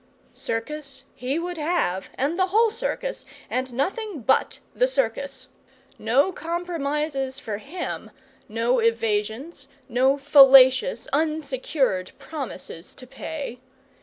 [0.33, 5.47] Circus he would have, and the whole circus, and nothing but the circus.
[5.99, 8.09] No compromise for him,
[8.49, 13.59] no evasions, no fallacious, unsecured promises to pay.